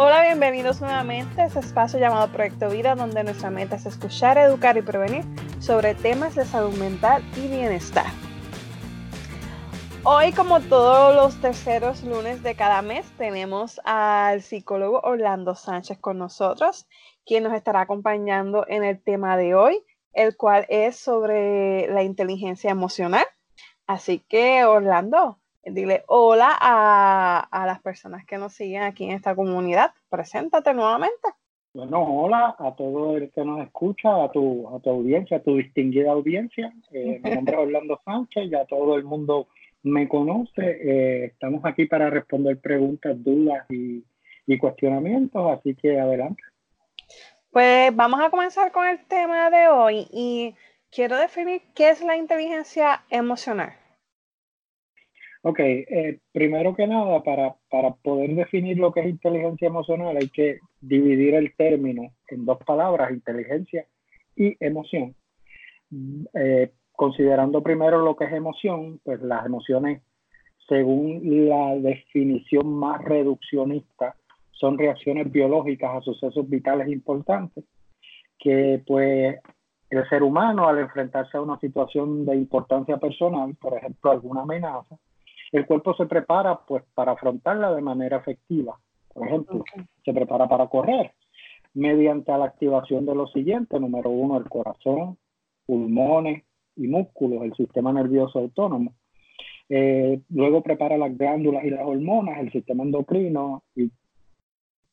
[0.00, 4.76] Hola, bienvenidos nuevamente a este espacio llamado Proyecto Vida, donde nuestra meta es escuchar, educar
[4.76, 5.24] y prevenir
[5.58, 8.06] sobre temas de salud mental y bienestar.
[10.04, 16.16] Hoy, como todos los terceros lunes de cada mes, tenemos al psicólogo Orlando Sánchez con
[16.16, 16.86] nosotros,
[17.26, 22.70] quien nos estará acompañando en el tema de hoy, el cual es sobre la inteligencia
[22.70, 23.26] emocional.
[23.88, 25.40] Así que, Orlando,
[25.72, 29.92] dile hola a, las personas que nos siguen aquí en esta comunidad.
[30.08, 31.28] Preséntate nuevamente.
[31.74, 35.56] Bueno, hola a todo el que nos escucha, a tu, a tu audiencia, a tu
[35.56, 36.72] distinguida audiencia.
[36.92, 39.48] Eh, mi nombre es Orlando Sánchez, ya todo el mundo
[39.82, 40.62] me conoce.
[40.62, 44.02] Eh, estamos aquí para responder preguntas, dudas y,
[44.46, 46.42] y cuestionamientos, así que adelante.
[47.50, 50.54] Pues vamos a comenzar con el tema de hoy y
[50.90, 53.77] quiero definir qué es la inteligencia emocional.
[55.48, 60.28] Ok, eh, primero que nada, para, para poder definir lo que es inteligencia emocional hay
[60.28, 63.86] que dividir el término en dos palabras, inteligencia
[64.36, 65.14] y emoción.
[66.34, 70.02] Eh, considerando primero lo que es emoción, pues las emociones,
[70.68, 74.16] según la definición más reduccionista,
[74.50, 77.64] son reacciones biológicas a sucesos vitales importantes
[78.38, 79.38] que pues
[79.88, 84.98] el ser humano al enfrentarse a una situación de importancia personal, por ejemplo alguna amenaza,
[85.52, 88.78] el cuerpo se prepara pues para afrontarla de manera efectiva.
[89.12, 89.64] Por ejemplo,
[90.04, 91.12] se prepara para correr
[91.74, 95.18] mediante la activación de lo siguiente, número uno, el corazón,
[95.66, 96.44] pulmones,
[96.78, 98.94] y músculos, el sistema nervioso autónomo.
[99.68, 103.90] Eh, luego prepara las glándulas y las hormonas, el sistema endocrino, y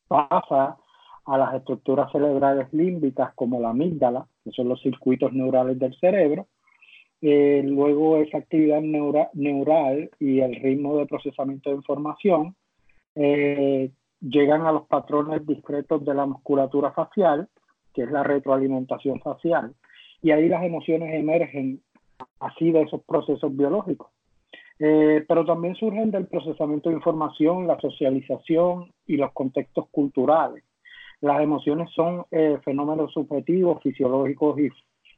[0.08, 0.76] pasa
[1.24, 6.46] a las estructuras cerebrales límbicas como la amígdala, que son los circuitos neurales del cerebro.
[7.22, 12.54] Eh, luego esa actividad neural y el ritmo de procesamiento de información
[13.14, 17.48] eh, llegan a los patrones discretos de la musculatura facial,
[17.94, 19.74] que es la retroalimentación facial,
[20.22, 21.80] y ahí las emociones emergen
[22.40, 24.08] así de esos procesos biológicos.
[24.78, 30.64] Eh, pero también surgen del procesamiento de información, la socialización y los contextos culturales.
[31.20, 34.68] Las emociones son eh, fenómenos subjetivos, fisiológicos y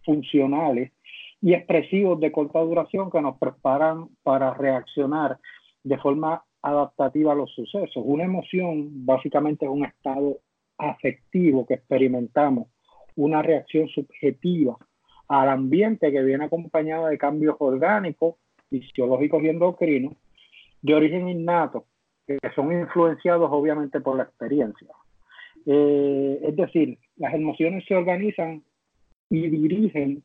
[0.04, 0.92] funcionales
[1.40, 5.38] y expresivos de corta duración que nos preparan para reaccionar
[5.84, 8.02] de forma adaptativa a los sucesos.
[8.04, 10.38] Una emoción básicamente es un estado
[10.76, 12.68] afectivo que experimentamos,
[13.16, 14.76] una reacción subjetiva
[15.28, 18.36] al ambiente que viene acompañado de cambios orgánicos,
[18.70, 20.14] fisiológicos y endocrinos
[20.82, 21.84] de origen innato,
[22.26, 24.88] que son influenciados obviamente por la experiencia.
[25.66, 28.62] Eh, es decir, las emociones se organizan
[29.28, 30.22] y dirigen,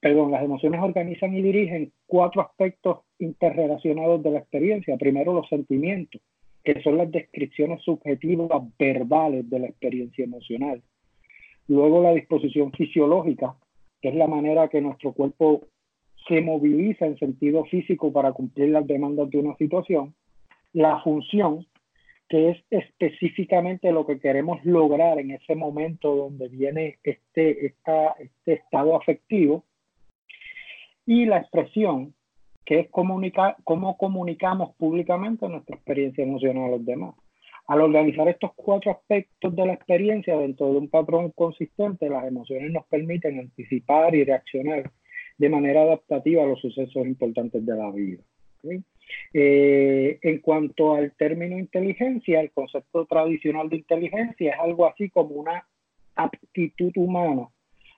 [0.00, 4.96] perdón, las emociones organizan y dirigen cuatro aspectos interrelacionados de la experiencia.
[4.96, 6.20] Primero, los sentimientos,
[6.64, 10.82] que son las descripciones subjetivas verbales de la experiencia emocional.
[11.68, 13.54] Luego, la disposición fisiológica,
[14.00, 15.62] que es la manera que nuestro cuerpo
[16.26, 20.14] se moviliza en sentido físico para cumplir las demandas de una situación,
[20.72, 21.66] la función,
[22.28, 28.96] que es específicamente lo que queremos lograr en ese momento donde viene este, este estado
[28.96, 29.64] afectivo,
[31.10, 32.14] y la expresión,
[32.64, 37.16] que es comunicar, cómo comunicamos públicamente nuestra experiencia emocional a los demás.
[37.66, 42.70] Al organizar estos cuatro aspectos de la experiencia dentro de un patrón consistente, las emociones
[42.70, 44.88] nos permiten anticipar y reaccionar
[45.36, 48.22] de manera adaptativa a los sucesos importantes de la vida.
[49.34, 55.30] Eh, en cuanto al término inteligencia, el concepto tradicional de inteligencia es algo así como
[55.30, 55.66] una
[56.14, 57.48] aptitud humana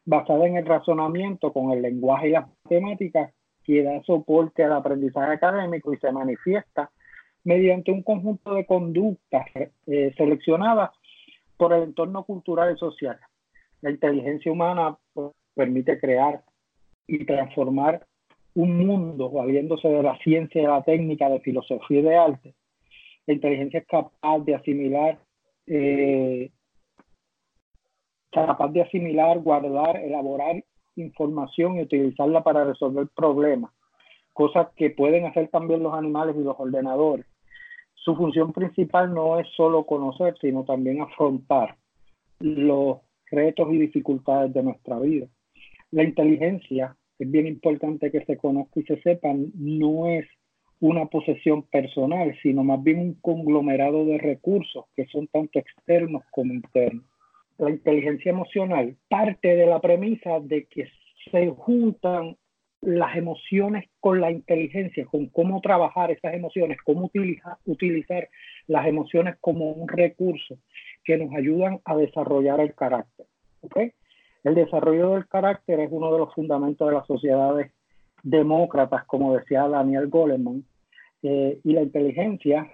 [0.04, 3.32] basada en el razonamiento con el lenguaje y las matemáticas
[3.64, 6.90] que da soporte al aprendizaje académico y se manifiesta
[7.44, 9.46] mediante un conjunto de conductas
[9.86, 10.90] eh, seleccionadas
[11.56, 13.18] por el entorno cultural y social.
[13.80, 16.42] La inteligencia humana pues, permite crear
[17.06, 18.06] y transformar
[18.54, 22.54] un mundo valiéndose de la ciencia, de la técnica, de filosofía y de arte.
[23.26, 25.18] La inteligencia es capaz de asimilar,
[25.66, 26.50] eh,
[28.30, 30.62] capaz de asimilar, guardar, elaborar
[30.96, 33.72] información y utilizarla para resolver problemas,
[34.32, 37.26] cosas que pueden hacer también los animales y los ordenadores
[38.04, 41.76] su función principal no es solo conocer, sino también afrontar
[42.40, 42.98] los
[43.30, 45.28] retos y dificultades de nuestra vida.
[45.92, 50.26] La inteligencia, es bien importante que se conozca y se sepa, no es
[50.80, 56.52] una posesión personal, sino más bien un conglomerado de recursos que son tanto externos como
[56.52, 57.04] internos.
[57.58, 60.88] La inteligencia emocional parte de la premisa de que
[61.30, 62.36] se juntan
[62.82, 67.10] las emociones con la inteligencia, con cómo trabajar esas emociones, cómo
[67.64, 68.28] utilizar
[68.66, 70.58] las emociones como un recurso
[71.04, 73.26] que nos ayudan a desarrollar el carácter.
[74.42, 77.70] El desarrollo del carácter es uno de los fundamentos de las sociedades
[78.24, 80.64] demócratas, como decía Daniel Goleman,
[81.22, 82.68] eh, y la inteligencia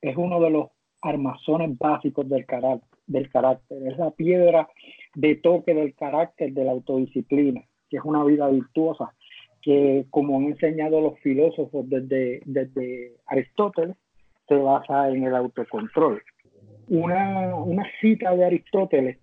[0.00, 0.68] es uno de los
[1.02, 3.82] armazones básicos del carácter, del carácter.
[3.86, 4.68] Es la piedra
[5.14, 9.12] de toque del carácter de la autodisciplina, que es una vida virtuosa,
[9.62, 13.96] que como han enseñado los filósofos desde, desde Aristóteles,
[14.48, 16.22] se basa en el autocontrol.
[16.88, 19.18] Una, una cita de Aristóteles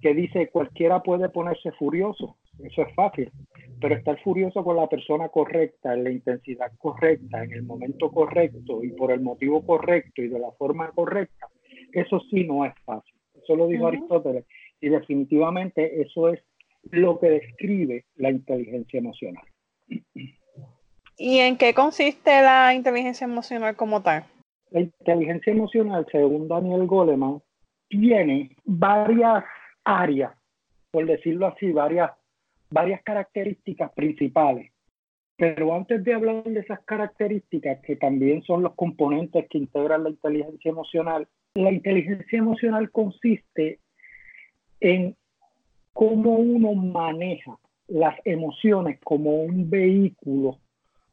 [0.00, 3.30] que dice cualquiera puede ponerse furioso, eso es fácil,
[3.80, 8.82] pero estar furioso con la persona correcta, en la intensidad correcta, en el momento correcto
[8.82, 11.48] y por el motivo correcto y de la forma correcta,
[11.92, 13.14] eso sí no es fácil.
[13.42, 14.44] Eso lo dijo Aristóteles
[14.80, 16.40] y definitivamente eso es
[16.90, 19.44] lo que describe la inteligencia emocional.
[21.16, 24.24] ¿Y en qué consiste la inteligencia emocional como tal?
[24.70, 27.40] La inteligencia emocional, según Daniel Goleman,
[27.88, 29.44] tiene varias
[29.84, 30.32] áreas,
[30.90, 32.10] por decirlo así, varias,
[32.70, 34.71] varias características principales.
[35.36, 40.10] Pero antes de hablar de esas características, que también son los componentes que integran la
[40.10, 43.78] inteligencia emocional, la inteligencia emocional consiste
[44.80, 45.16] en
[45.92, 47.58] cómo uno maneja
[47.88, 50.58] las emociones como un vehículo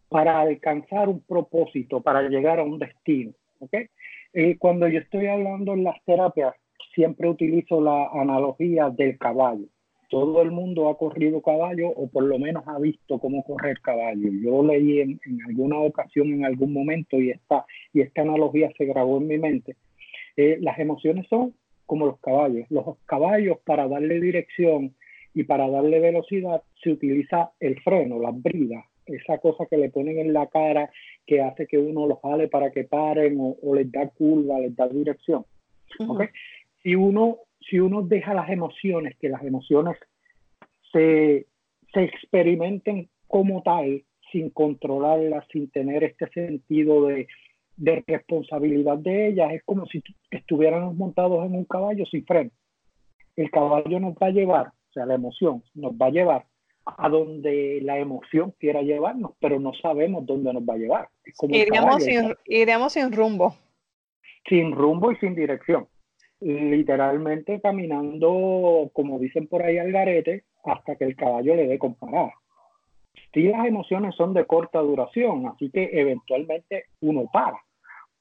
[0.09, 3.33] para alcanzar un propósito, para llegar a un destino.
[3.59, 3.87] ¿okay?
[4.33, 6.55] Eh, cuando yo estoy hablando en las terapias,
[6.95, 9.65] siempre utilizo la analogía del caballo.
[10.09, 14.29] Todo el mundo ha corrido caballo o por lo menos ha visto cómo correr caballo.
[14.41, 18.85] Yo leí en, en alguna ocasión, en algún momento, y esta, y esta analogía se
[18.85, 19.75] grabó en mi mente.
[20.35, 21.53] Eh, las emociones son
[21.85, 22.65] como los caballos.
[22.69, 24.95] Los caballos para darle dirección
[25.33, 30.19] y para darle velocidad se utiliza el freno, la brida, esa cosa que le ponen
[30.19, 30.89] en la cara
[31.25, 34.87] que hace que uno los jale para que paren o, les da curva, les da
[34.87, 35.45] dirección.
[36.83, 37.37] Si, uno,
[37.69, 39.97] si uno deja las emociones, que las emociones
[40.91, 41.47] se,
[41.93, 47.27] se experimenten como tal, sin controlarlas, sin tener este sentido de,
[47.77, 52.51] de responsabilidad de ellas, es como si estuviéramos montados en un caballo sin freno.
[53.35, 56.45] El caballo nos va a llevar, o sea, la emoción nos va a llevar
[56.85, 61.09] a donde la emoción quiera llevarnos, pero no sabemos dónde nos va a llevar.
[61.47, 63.55] Iríamos, sin, iríamos sin rumbo.
[64.47, 65.87] Sin rumbo y sin dirección.
[66.41, 71.95] Literalmente caminando, como dicen por ahí al garete, hasta que el caballo le dé con
[71.95, 72.31] parar.
[73.33, 77.59] Sí, las emociones son de corta duración, así que eventualmente uno para.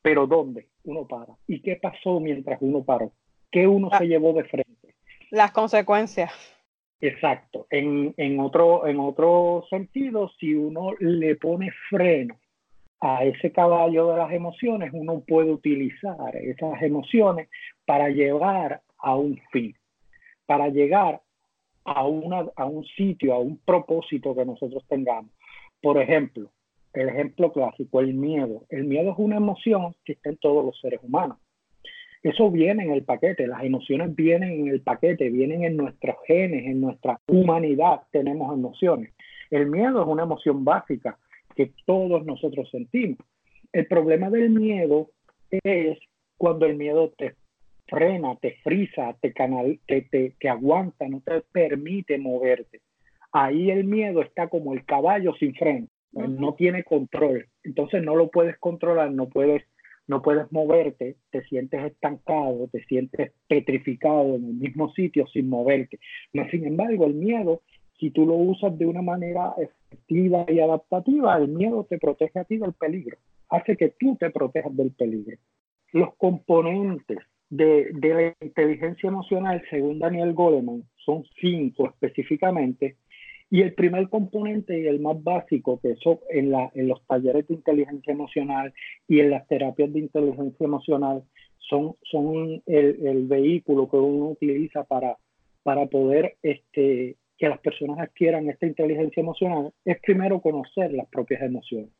[0.03, 1.35] Pero ¿dónde uno para?
[1.47, 3.13] ¿Y qué pasó mientras uno paró?
[3.51, 4.95] ¿Qué uno se llevó de frente?
[5.31, 6.33] Las consecuencias.
[7.01, 7.67] Exacto.
[7.71, 12.37] En, en, otro, en otro sentido, si uno le pone freno
[13.01, 17.49] a ese caballo de las emociones, uno puede utilizar esas emociones
[17.89, 19.75] para llegar a un fin,
[20.45, 21.23] para llegar
[21.85, 25.33] a, una, a un sitio, a un propósito que nosotros tengamos.
[25.81, 26.51] Por ejemplo,
[26.93, 28.67] el ejemplo clásico, el miedo.
[28.69, 31.39] El miedo es una emoción que está en todos los seres humanos.
[32.23, 36.67] Eso viene en el paquete, las emociones vienen en el paquete, vienen en nuestros genes,
[36.67, 39.15] en nuestra humanidad tenemos emociones.
[39.51, 41.17] El miedo es una emoción básica
[41.57, 43.21] que todos nosotros sentimos.
[43.73, 45.09] El problema del miedo
[45.51, 45.99] es
[46.37, 47.35] cuando el miedo te
[47.89, 52.81] frena, te frisa, te, canal, te, te, te aguanta, no te permite moverte.
[53.33, 57.47] Ahí el miedo está como el caballo sin freno no tiene control.
[57.65, 59.63] Entonces no lo puedes controlar, no puedes,
[60.07, 65.99] no puedes moverte, te sientes estancado, te sientes petrificado en el mismo sitio sin moverte.
[66.33, 67.63] No, sin embargo, el miedo,
[67.99, 72.45] si tú lo usas de una manera efectiva y adaptativa, el miedo te protege a
[72.45, 73.19] ti del peligro,
[73.51, 75.37] hace que tú te protejas del peligro.
[75.93, 77.19] Los componentes
[77.51, 82.97] de, de la inteligencia emocional, según Daniel Goleman, son cinco específicamente,
[83.51, 87.49] y el primer componente y el más básico, que eso en, la, en los talleres
[87.49, 88.75] de inteligencia emocional
[89.07, 91.23] y en las terapias de inteligencia emocional,
[91.59, 95.17] son, son el, vehículo que uno utiliza para,
[95.63, 101.43] para poder este, que las personas adquieran esta inteligencia emocional, es primero conocer las propias
[101.43, 101.91] emociones.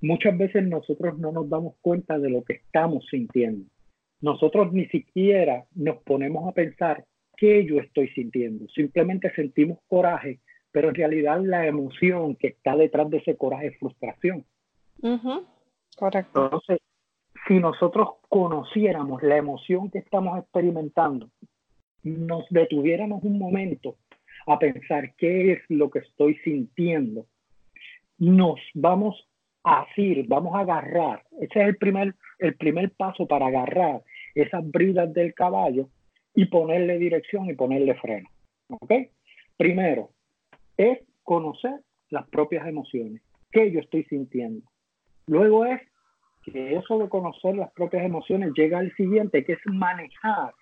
[0.00, 3.66] Muchas veces nosotros no nos damos cuenta de lo que estamos sintiendo.
[4.20, 7.04] Nosotros ni siquiera nos ponemos a pensar
[7.36, 8.66] qué yo estoy sintiendo.
[8.68, 10.40] Simplemente sentimos coraje
[10.74, 14.44] pero en realidad la emoción que está detrás de ese coraje es frustración.
[15.96, 16.46] Correcto.
[16.46, 16.78] Entonces,
[17.46, 21.30] si nosotros conociéramos la emoción que estamos experimentando,
[22.02, 23.94] nos detuviéramos un momento
[24.48, 27.26] a pensar qué es lo que estoy sintiendo,
[28.18, 29.28] nos vamos
[29.64, 31.22] asir, vamos a agarrar.
[31.40, 34.02] Ese es el primer, el primer paso para agarrar
[34.34, 35.88] esas bridas del caballo
[36.34, 38.28] y ponerle dirección y ponerle freno.
[38.68, 38.92] ¿Ok?
[39.56, 40.10] Primero,
[40.76, 41.80] es conocer
[42.10, 44.66] las propias emociones, qué yo estoy sintiendo.
[45.26, 45.80] Luego es
[46.44, 50.52] que eso de conocer las propias emociones llega al siguiente, que es manejar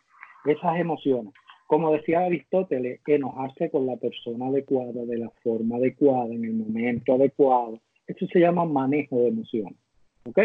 [0.44, 1.32] esas emociones.
[1.66, 7.14] Como decía Aristóteles, enojarse con la persona adecuada, de la forma adecuada, en el momento
[7.14, 7.80] adecuado.
[8.06, 9.78] Eso se llama manejo de emociones.
[10.24, 10.38] ¿Ok?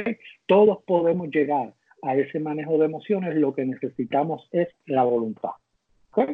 [0.46, 5.52] Todos podemos llegar a ese manejo de emociones, lo que necesitamos es la voluntad.
[6.12, 6.32] ¿Ok?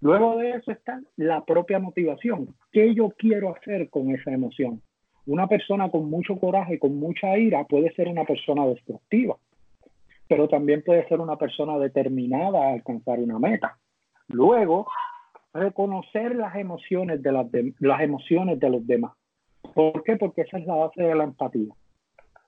[0.00, 2.54] Luego de eso está la propia motivación.
[2.72, 4.82] ¿Qué yo quiero hacer con esa emoción?
[5.26, 9.36] Una persona con mucho coraje, con mucha ira, puede ser una persona destructiva,
[10.28, 13.78] pero también puede ser una persona determinada a alcanzar una meta.
[14.28, 14.86] Luego,
[15.54, 17.46] reconocer las emociones de, las,
[17.78, 19.12] las emociones de los demás.
[19.74, 20.16] ¿Por qué?
[20.16, 21.74] Porque esa es la base de la empatía.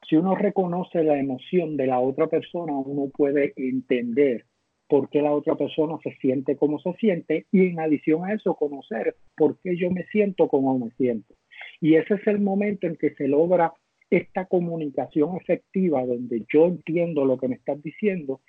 [0.08, 4.44] Si uno reconoce la emoción de la otra persona, uno puede entender
[4.88, 8.54] por qué la otra persona se siente como se siente y en adición a eso
[8.54, 11.34] conocer por qué yo me siento como me siento.
[11.80, 13.72] Y ese es el momento en que se logra
[14.10, 18.40] esta comunicación efectiva donde yo entiendo lo que me estás diciendo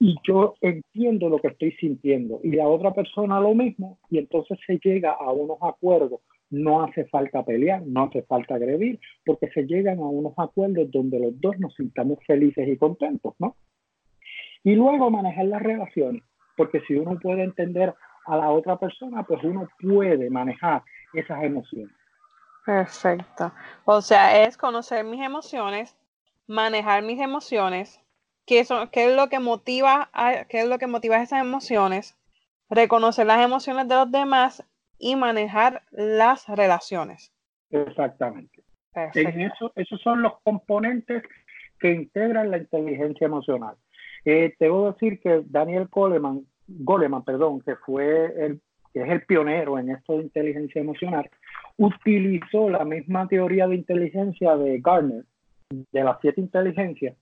[0.00, 4.58] y yo entiendo lo que estoy sintiendo y la otra persona lo mismo y entonces
[4.66, 6.20] se llega a unos acuerdos.
[6.54, 11.18] No hace falta pelear, no hace falta agredir, porque se llegan a unos acuerdos donde
[11.18, 13.56] los dos nos sintamos felices y contentos, ¿no?
[14.62, 16.22] Y luego manejar las relaciones,
[16.56, 17.92] porque si uno puede entender
[18.26, 20.82] a la otra persona, pues uno puede manejar
[21.12, 21.94] esas emociones.
[22.64, 23.52] Perfecto.
[23.84, 25.96] O sea, es conocer mis emociones,
[26.46, 28.00] manejar mis emociones,
[28.46, 30.08] qué, son, qué es lo que motiva,
[30.48, 32.16] qué es lo que motiva esas emociones,
[32.70, 34.64] reconocer las emociones de los demás
[34.98, 37.32] y manejar las relaciones.
[37.70, 38.62] Exactamente.
[39.14, 41.22] En eso, esos son los componentes
[41.80, 43.74] que integran la inteligencia emocional.
[44.24, 48.60] Eh, debo decir que Daniel Goleman, Goleman perdón, que fue el
[48.94, 51.28] que es el pionero en esto de inteligencia emocional,
[51.76, 55.24] utilizó la misma teoría de inteligencia de Gardner,
[55.68, 57.16] de las siete inteligencias,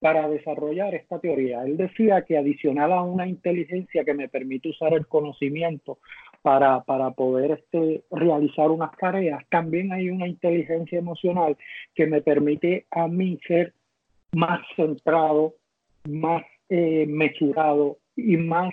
[0.00, 1.62] para desarrollar esta teoría.
[1.62, 5.98] Él decía que adicional a una inteligencia que me permite usar el conocimiento
[6.42, 11.56] para, para poder este, realizar unas tareas, también hay una inteligencia emocional
[11.94, 13.74] que me permite a mí ser
[14.32, 15.54] más centrado,
[16.08, 18.72] más eh, mesurado y más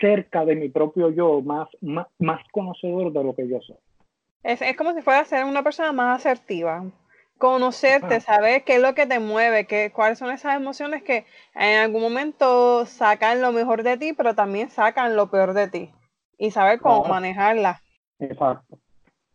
[0.00, 3.76] cerca de mi propio yo, más, más, conocedor de lo que yo soy.
[4.42, 6.84] Es, es, como si fuera a ser una persona más asertiva.
[7.38, 11.78] Conocerte, saber qué es lo que te mueve, qué, cuáles son esas emociones que en
[11.78, 15.90] algún momento sacan lo mejor de ti, pero también sacan lo peor de ti.
[16.42, 17.80] Y saber cómo manejarla.
[18.18, 18.76] Exacto.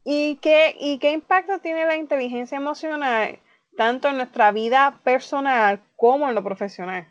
[0.04, 3.40] ¿Y qué, ¿Y qué impacto tiene la inteligencia emocional
[3.78, 7.08] tanto en nuestra vida personal como en lo profesional?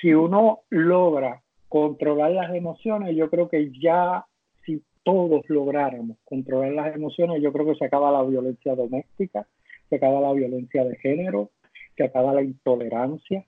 [0.00, 4.24] Si uno logra controlar las emociones, yo creo que ya
[4.64, 9.46] si todos lográramos controlar las emociones, yo creo que se acaba la violencia doméstica,
[9.90, 11.50] se acaba la violencia de género,
[11.94, 13.44] se acaba la intolerancia,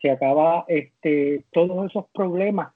[0.00, 2.72] se acaba este, todos esos problemas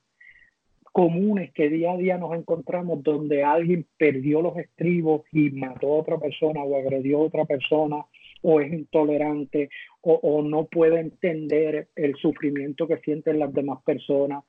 [0.97, 5.99] comunes que día a día nos encontramos donde alguien perdió los estribos y mató a
[5.99, 7.97] otra persona o agredió a otra persona
[8.41, 9.69] o es intolerante
[10.01, 14.43] o, no puede entender el sufrimiento que sienten las demás personas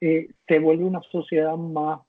[0.00, 2.00] eh, se vuelve una sociedad más,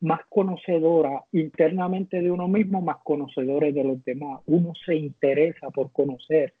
[0.00, 4.42] más conocedora internamente de uno mismo, más conocedores de los demás.
[4.44, 6.52] Uno se interesa por conocer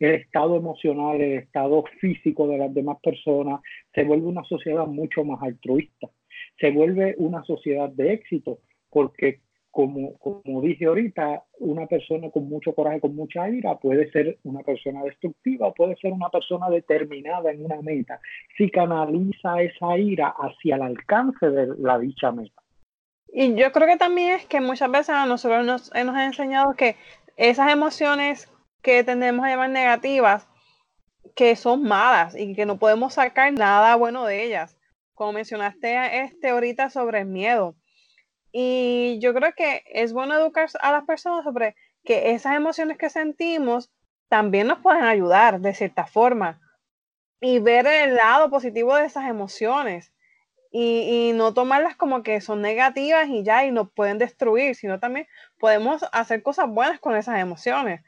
[0.00, 3.60] el estado emocional, el estado físico de las demás personas.
[3.94, 6.08] Se vuelve una sociedad mucho más altruista.
[6.58, 8.58] Se vuelve una sociedad de éxito
[8.90, 9.40] porque
[9.76, 14.60] como, como dije ahorita, una persona con mucho coraje, con mucha ira, puede ser una
[14.60, 18.18] persona destructiva, puede ser una persona determinada en una meta,
[18.56, 22.62] si canaliza esa ira hacia el alcance de la dicha meta.
[23.28, 26.72] Y yo creo que también es que muchas veces a nosotros nos, nos han enseñado
[26.74, 26.96] que
[27.36, 30.48] esas emociones que tendemos a llamar negativas,
[31.34, 34.75] que son malas y que no podemos sacar nada bueno de ellas.
[35.16, 37.74] Como mencionaste este ahorita sobre el miedo
[38.52, 43.10] y yo creo que es bueno educar a las personas sobre que esas emociones que
[43.10, 43.90] sentimos
[44.28, 46.60] también nos pueden ayudar de cierta forma
[47.40, 50.12] y ver el lado positivo de esas emociones
[50.70, 55.00] y, y, no tomarlas como que son negativas y ya y nos pueden destruir, sino
[55.00, 55.26] también
[55.58, 58.02] podemos hacer cosas buenas con esas emociones.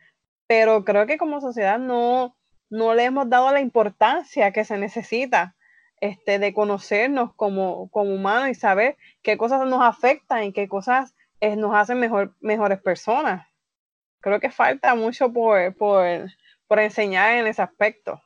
[0.47, 2.37] Pero creo que como sociedad no,
[2.71, 5.57] no le hemos dado la importancia que se necesita
[6.01, 11.15] este, de conocernos como, como humanos y saber qué cosas nos afectan y qué cosas
[11.41, 13.47] eh, nos hacen mejor, mejores personas.
[14.21, 16.05] creo que falta mucho por, por,
[16.67, 18.21] por enseñar en ese aspecto.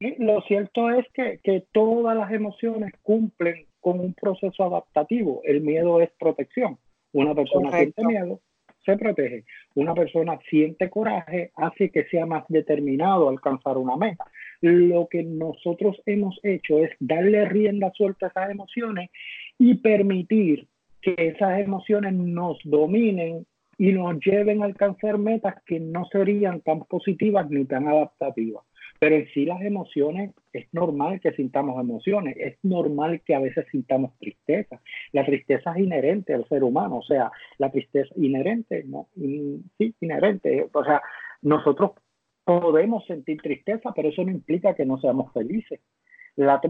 [0.00, 5.42] lo cierto es que, que todas las emociones cumplen con un proceso adaptativo.
[5.44, 6.78] El miedo es protección.
[7.12, 8.40] Una persona siente miedo,
[8.84, 9.44] se protege.
[9.74, 14.24] Una persona siente coraje, hace que sea más determinado a alcanzar una meta.
[14.60, 19.10] Lo que nosotros hemos hecho es darle rienda suelta a esas emociones
[19.58, 20.66] y permitir
[21.02, 23.46] que esas emociones nos dominen
[23.78, 28.64] y nos lleven a alcanzar metas que no serían tan positivas ni tan adaptativas.
[28.98, 33.66] Pero en sí las emociones, es normal que sintamos emociones, es normal que a veces
[33.70, 34.80] sintamos tristeza.
[35.12, 39.08] La tristeza es inherente al ser humano, o sea, la tristeza inherente, ¿no?
[39.14, 40.66] Sí, inherente.
[40.72, 41.02] O sea,
[41.42, 41.92] nosotros
[42.46, 45.80] podemos sentir tristeza, pero eso no implica que no seamos felices.
[46.36, 46.60] La,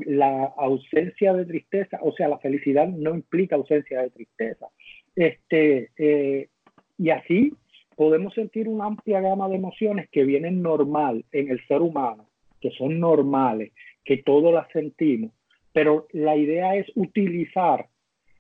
[0.57, 4.69] ausencia de tristeza, o sea, la felicidad no implica ausencia de tristeza.
[5.15, 6.49] Este, eh,
[6.97, 7.53] y así
[7.95, 12.27] podemos sentir una amplia gama de emociones que vienen normal en el ser humano,
[12.61, 15.33] que son normales, que todos las sentimos,
[15.75, 17.87] pero la idea es utilizar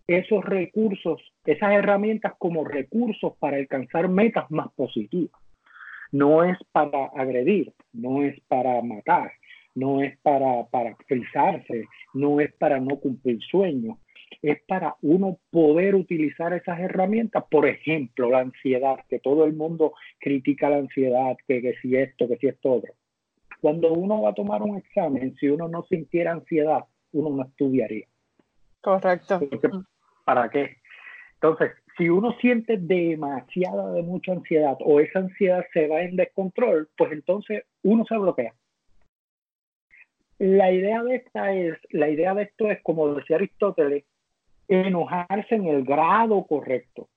[0.06, 5.38] esos recursos, esas herramientas como recursos para alcanzar metas más positivas.
[6.16, 9.32] No es para agredir, no es para matar,
[9.75, 13.99] no es para, para frisarse, no es para no cumplir sueños,
[14.40, 17.44] es para uno poder utilizar esas herramientas.
[17.50, 22.26] Por ejemplo, la ansiedad, que todo el mundo critica la ansiedad, que, que si esto,
[22.26, 22.94] que si esto otro.
[23.61, 28.06] Cuando uno va a tomar un examen, si uno no sintiera ansiedad, uno no estudiaría.
[28.80, 29.40] Correcto.
[30.25, 30.76] ¿Para qué?
[31.35, 36.88] Entonces, si uno siente demasiada de mucha ansiedad o esa ansiedad se va en descontrol,
[36.96, 38.54] pues entonces uno se bloquea.
[40.38, 44.04] La idea de esta es, la idea de esto es, como decía Aristóteles,
[44.68, 47.08] enojarse en el grado correcto.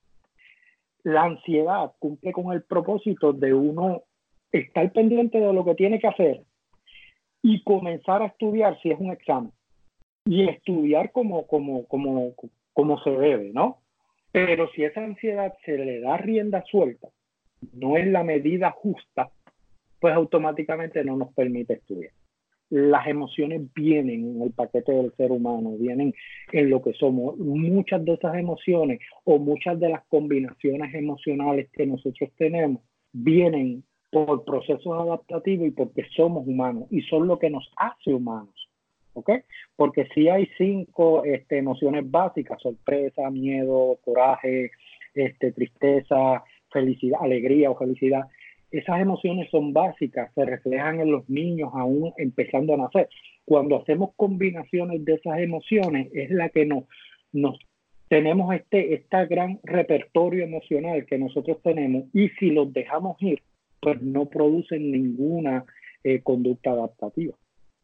[1.02, 4.04] La ansiedad cumple con el propósito de uno
[4.52, 6.42] estar pendiente de lo que tiene que hacer
[7.42, 9.52] y comenzar a estudiar si es un examen
[10.24, 12.34] y estudiar como, como, como,
[12.72, 13.78] como se debe, ¿no?
[14.32, 17.08] Pero si esa ansiedad se le da rienda suelta,
[17.72, 19.30] no es la medida justa,
[19.98, 22.12] pues automáticamente no nos permite estudiar
[22.70, 26.14] las emociones vienen en el paquete del ser humano, vienen
[26.52, 27.36] en lo que somos.
[27.36, 32.80] Muchas de esas emociones o muchas de las combinaciones emocionales que nosotros tenemos
[33.12, 38.54] vienen por procesos adaptativos y porque somos humanos y son lo que nos hace humanos.
[39.14, 39.30] ¿Ok?
[39.76, 44.70] Porque si hay cinco este, emociones básicas, sorpresa, miedo, coraje,
[45.14, 48.22] este, tristeza, felicidad, alegría o felicidad,
[48.70, 53.08] esas emociones son básicas, se reflejan en los niños aún empezando a nacer.
[53.44, 56.84] Cuando hacemos combinaciones de esas emociones es la que nos,
[57.32, 57.58] nos
[58.08, 63.42] tenemos este, este gran repertorio emocional que nosotros tenemos y si los dejamos ir,
[63.80, 65.64] pues no producen ninguna
[66.04, 67.34] eh, conducta adaptativa.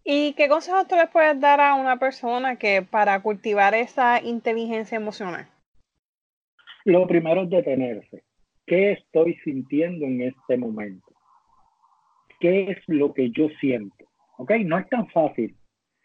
[0.08, 4.94] ¿Y qué consejos tú le puedes dar a una persona que para cultivar esa inteligencia
[4.94, 5.48] emocional?
[6.84, 8.22] Lo primero es detenerse.
[8.66, 11.12] ¿Qué estoy sintiendo en este momento?
[12.38, 14.04] ¿Qué es lo que yo siento?
[14.38, 14.52] ¿Ok?
[14.64, 15.56] No es tan fácil.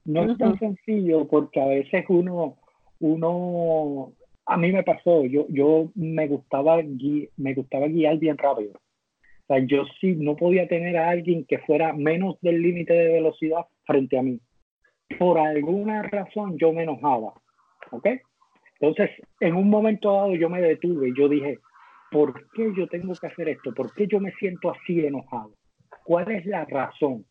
[0.04, 2.58] No es tan sencillo porque a veces uno,
[3.00, 4.14] uno,
[4.48, 6.78] a mí me pasó, yo, yo me gustaba,
[7.38, 8.81] me gustaba guiar bien rápido.
[9.52, 13.66] Sea, yo sí no podía tener a alguien que fuera menos del límite de velocidad
[13.86, 14.40] frente a mí.
[15.20, 17.34] Por alguna razón yo me enojaba.
[17.92, 18.08] ¿Ok?
[18.80, 19.10] Entonces,
[19.42, 21.60] en un momento dado yo me detuve y yo dije,
[22.12, 23.74] ¿por qué yo tengo que hacer esto?
[23.74, 25.52] ¿Por qué yo me siento así enojado?
[26.06, 27.26] ¿Cuál es la razón?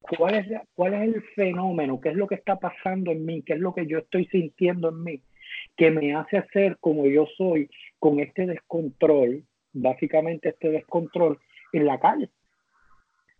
[0.00, 2.00] ¿Cuál es, ¿Cuál es el fenómeno?
[2.02, 3.42] ¿Qué es lo que está pasando en mí?
[3.42, 5.22] ¿Qué es lo que yo estoy sintiendo en mí?
[5.74, 9.42] Que me hace hacer como yo soy con este descontrol,
[9.74, 11.38] básicamente este descontrol
[11.72, 12.30] en la calle.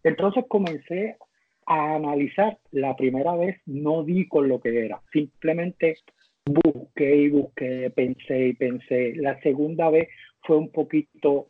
[0.03, 1.17] Entonces comencé
[1.67, 2.59] a analizar.
[2.73, 5.97] La primera vez no di con lo que era, simplemente
[6.45, 9.15] busqué y busqué, pensé y pensé.
[9.17, 10.09] La segunda vez
[10.43, 11.49] fue un poquito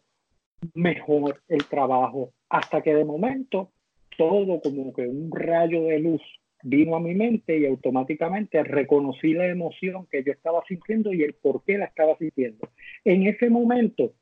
[0.75, 3.71] mejor el trabajo, hasta que de momento
[4.17, 6.23] todo como que un rayo de luz
[6.63, 11.35] vino a mi mente y automáticamente reconocí la emoción que yo estaba sintiendo y el
[11.35, 12.69] por qué la estaba sintiendo.
[13.05, 14.15] En ese momento,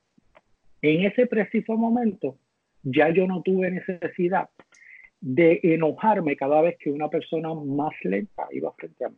[0.82, 2.36] en ese preciso momento,
[2.82, 4.50] ya yo no tuve necesidad
[5.20, 9.16] de enojarme cada vez que una persona más lenta iba frente a mí.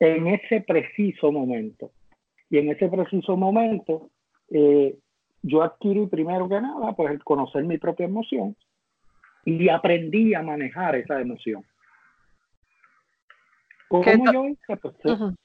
[0.00, 1.92] En ese preciso momento.
[2.50, 4.10] Y en ese preciso momento,
[4.50, 4.96] eh,
[5.42, 8.56] yo adquirí primero que nada, pues el conocer mi propia emoción
[9.44, 11.64] y aprendí a manejar esa emoción.
[13.88, 14.76] ¿Cómo yo hice?
[14.76, 14.94] Pues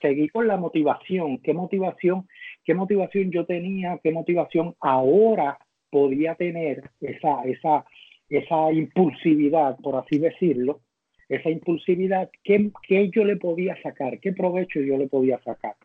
[0.02, 1.38] seguí con la motivación.
[1.38, 2.28] ¿Qué motivación?
[2.64, 4.00] ¿Qué motivación yo tenía?
[4.04, 5.58] ¿Qué motivación ahora
[5.90, 7.86] podía tener esa, esa,
[8.30, 10.82] esa impulsividad, por así decirlo,
[11.30, 14.20] esa impulsividad, ¿qué, ¿qué, yo le podía sacar?
[14.20, 15.76] ¿Qué provecho yo le podía sacar?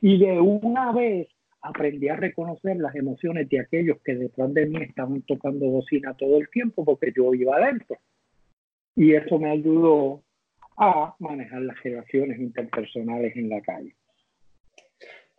[0.00, 1.28] Y de una vez
[1.60, 6.38] aprendí a reconocer las emociones de aquellos que detrás de mí estaban tocando bocina todo
[6.38, 7.96] el tiempo porque yo iba adentro.
[8.96, 10.22] Y eso me ayudó
[10.76, 13.94] a manejar las relaciones interpersonales en la calle.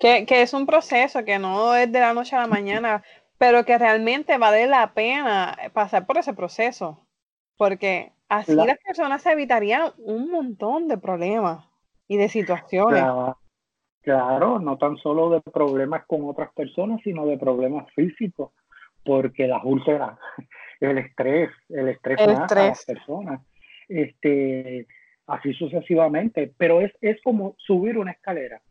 [0.03, 3.03] Que, que, es un proceso que no es de la noche a la mañana,
[3.37, 7.07] pero que realmente vale la pena pasar por ese proceso,
[7.55, 11.65] porque así las personas se evitarían un montón de problemas
[12.09, 13.01] y de situaciones.
[13.01, 13.37] Claro,
[14.01, 18.51] claro, no tan solo de problemas con otras personas, sino de problemas físicos,
[19.05, 20.19] porque las úlceras,
[20.81, 23.41] el estrés, el estrés el a las personas.
[23.87, 24.85] Este,
[25.27, 28.61] así sucesivamente, pero es, es como subir una escalera.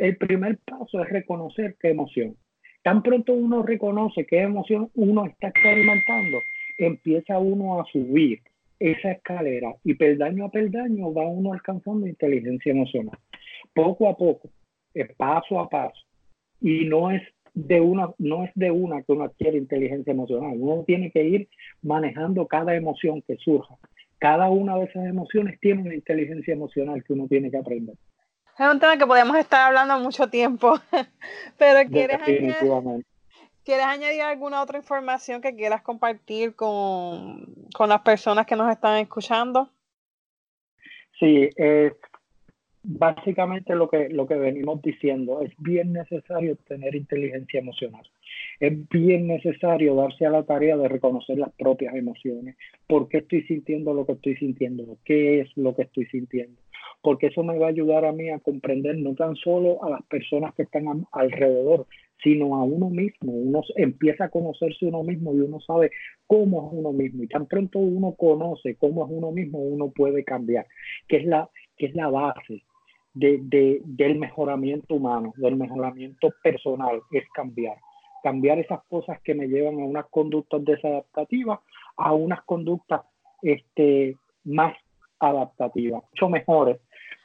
[0.00, 2.34] El primer paso es reconocer qué emoción.
[2.82, 6.38] Tan pronto uno reconoce qué emoción uno está experimentando,
[6.78, 8.40] empieza uno a subir
[8.78, 13.18] esa escalera y peldaño a peldaño va uno alcanzando inteligencia emocional.
[13.74, 14.48] Poco a poco,
[15.18, 16.00] paso a paso.
[16.62, 17.20] Y no es
[17.52, 20.56] de una, no es de una que uno adquiere inteligencia emocional.
[20.58, 21.48] Uno tiene que ir
[21.82, 23.76] manejando cada emoción que surja
[24.20, 27.96] cada una de esas emociones tiene una inteligencia emocional que uno tiene que aprender.
[28.60, 30.74] Es un tema que podemos estar hablando mucho tiempo,
[31.58, 32.54] pero ¿quieres añadir,
[33.64, 38.98] ¿quieres añadir alguna otra información que quieras compartir con, con las personas que nos están
[38.98, 39.70] escuchando?
[41.18, 41.94] Sí, es
[42.82, 48.06] básicamente lo que, lo que venimos diciendo, es bien necesario tener inteligencia emocional.
[48.60, 52.56] Es bien necesario darse a la tarea de reconocer las propias emociones.
[52.86, 54.98] ¿Por qué estoy sintiendo lo que estoy sintiendo?
[55.02, 56.60] ¿Qué es lo que estoy sintiendo?
[57.00, 60.02] Porque eso me va a ayudar a mí a comprender no tan solo a las
[60.02, 61.86] personas que están alrededor,
[62.22, 63.32] sino a uno mismo.
[63.32, 65.90] Uno empieza a conocerse uno mismo y uno sabe
[66.26, 67.22] cómo es uno mismo.
[67.22, 70.66] Y tan pronto uno conoce cómo es uno mismo, uno puede cambiar,
[71.08, 72.62] que es la, que es la base
[73.14, 77.78] de, del mejoramiento humano, del mejoramiento personal, es cambiar.
[78.22, 81.60] Cambiar esas cosas que me llevan a unas conductas desadaptativas
[82.00, 83.02] a unas conductas
[83.42, 84.74] este, más
[85.18, 86.78] adaptativas, mucho mejores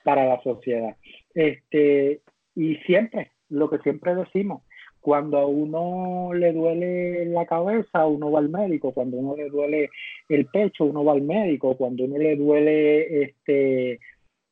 [0.04, 0.96] para la sociedad.
[1.34, 2.22] Este,
[2.56, 4.64] y siempre, lo que siempre decimos,
[5.00, 9.50] cuando a uno le duele la cabeza, uno va al médico, cuando a uno le
[9.50, 9.90] duele
[10.30, 14.00] el pecho, uno va al médico, cuando a uno le duele este,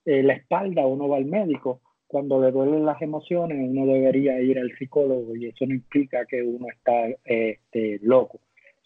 [0.06, 1.82] eh, la espalda, uno va al médico.
[2.14, 6.44] Cuando le duelen las emociones, uno debería ir al psicólogo y eso no implica que
[6.44, 8.40] uno está este, loco,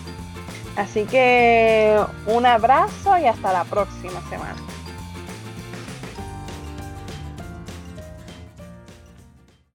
[0.75, 4.55] Así que un abrazo y hasta la próxima semana.